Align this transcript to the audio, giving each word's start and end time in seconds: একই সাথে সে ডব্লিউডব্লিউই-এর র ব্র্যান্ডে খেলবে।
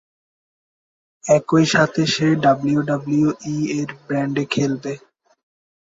একই 1.23 1.65
সাথে 1.73 2.01
সে 2.13 2.27
ডব্লিউডব্লিউই-এর 2.43 3.89
র 3.89 3.99
ব্র্যান্ডে 4.05 4.43
খেলবে। 4.53 4.93